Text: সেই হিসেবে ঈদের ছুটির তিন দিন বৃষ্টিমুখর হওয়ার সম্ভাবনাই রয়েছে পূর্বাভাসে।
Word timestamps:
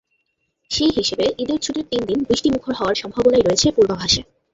সেই 0.71 0.91
হিসেবে 0.97 1.25
ঈদের 1.41 1.59
ছুটির 1.61 1.85
তিন 1.91 2.01
দিন 2.09 2.19
বৃষ্টিমুখর 2.27 2.73
হওয়ার 2.75 2.99
সম্ভাবনাই 3.01 3.43
রয়েছে 3.43 3.67
পূর্বাভাসে। 3.75 4.21